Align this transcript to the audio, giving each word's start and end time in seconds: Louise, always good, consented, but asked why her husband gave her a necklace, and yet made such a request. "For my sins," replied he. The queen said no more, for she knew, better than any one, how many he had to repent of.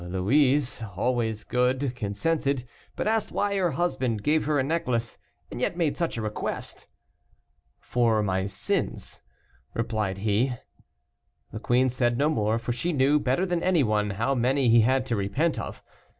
Louise, 0.03 0.81
always 0.95 1.43
good, 1.43 1.93
consented, 1.95 2.67
but 2.95 3.07
asked 3.07 3.31
why 3.31 3.55
her 3.55 3.69
husband 3.69 4.23
gave 4.23 4.45
her 4.45 4.57
a 4.57 4.63
necklace, 4.63 5.19
and 5.51 5.61
yet 5.61 5.77
made 5.77 5.95
such 5.95 6.17
a 6.17 6.23
request. 6.23 6.87
"For 7.79 8.23
my 8.23 8.47
sins," 8.47 9.21
replied 9.75 10.17
he. 10.17 10.55
The 11.51 11.59
queen 11.59 11.91
said 11.91 12.17
no 12.17 12.29
more, 12.29 12.57
for 12.57 12.71
she 12.73 12.93
knew, 12.93 13.19
better 13.19 13.45
than 13.45 13.61
any 13.61 13.83
one, 13.83 14.09
how 14.09 14.33
many 14.33 14.69
he 14.69 14.81
had 14.81 15.05
to 15.05 15.15
repent 15.15 15.59
of. 15.59 15.83